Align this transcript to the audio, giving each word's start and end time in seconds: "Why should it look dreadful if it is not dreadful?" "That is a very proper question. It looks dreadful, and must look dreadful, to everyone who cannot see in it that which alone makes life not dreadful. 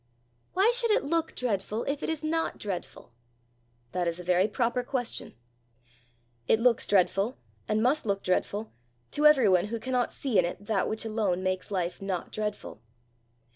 "Why 0.53 0.71
should 0.73 0.89
it 0.89 1.03
look 1.03 1.35
dreadful 1.35 1.83
if 1.83 2.01
it 2.01 2.09
is 2.09 2.23
not 2.23 2.57
dreadful?" 2.57 3.13
"That 3.91 4.07
is 4.07 4.19
a 4.19 4.23
very 4.23 4.47
proper 4.47 4.81
question. 4.81 5.35
It 6.47 6.59
looks 6.59 6.87
dreadful, 6.87 7.37
and 7.67 7.83
must 7.83 8.03
look 8.07 8.23
dreadful, 8.23 8.71
to 9.11 9.27
everyone 9.27 9.65
who 9.65 9.79
cannot 9.79 10.11
see 10.11 10.39
in 10.39 10.43
it 10.45 10.57
that 10.65 10.89
which 10.89 11.05
alone 11.05 11.43
makes 11.43 11.69
life 11.69 12.01
not 12.01 12.31
dreadful. 12.31 12.81